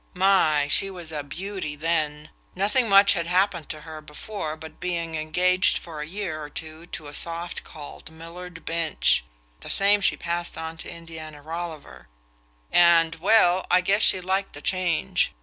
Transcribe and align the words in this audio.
My! 0.15 0.67
She 0.67 0.89
was 0.89 1.11
a 1.11 1.21
beauty 1.21 1.75
then. 1.75 2.31
Nothing 2.55 2.89
much 2.89 3.13
had 3.13 3.27
happened 3.27 3.69
to 3.69 3.81
her 3.81 4.01
before 4.01 4.55
but 4.57 4.79
being 4.79 5.13
engaged 5.13 5.77
for 5.77 6.01
a 6.01 6.07
year 6.07 6.41
or 6.41 6.49
two 6.49 6.87
to 6.87 7.05
a 7.05 7.13
soft 7.13 7.63
called 7.63 8.09
Millard 8.09 8.65
Binch; 8.65 9.23
the 9.59 9.69
same 9.69 10.01
she 10.01 10.17
passed 10.17 10.57
on 10.57 10.75
to 10.77 10.89
Indiana 10.91 11.43
Rolliver; 11.43 12.07
and 12.71 13.13
well, 13.17 13.67
I 13.69 13.81
guess 13.81 14.01
she 14.01 14.19
liked 14.21 14.53
the 14.53 14.61
change. 14.63 15.33